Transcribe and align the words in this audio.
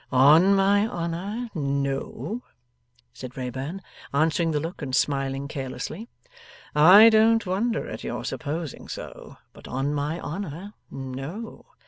'On 0.11 0.55
my 0.55 0.87
honour, 0.87 1.49
no,' 1.53 2.41
said 3.13 3.37
Wrayburn, 3.37 3.81
answering 4.11 4.49
the 4.49 4.59
look 4.59 4.81
and 4.81 4.95
smiling 4.95 5.47
carelessly; 5.47 6.07
'I 6.73 7.09
don't 7.09 7.45
wonder 7.45 7.87
at 7.87 8.03
your 8.03 8.25
supposing 8.25 8.87
so, 8.87 9.37
but 9.53 9.67
on 9.67 9.93
my 9.93 10.19
honour, 10.19 10.73
no. 10.89 11.67